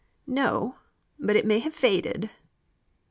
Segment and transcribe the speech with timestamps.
[0.25, 0.77] "No!
[1.19, 2.31] but it may have faded."